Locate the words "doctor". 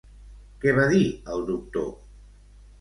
1.53-1.95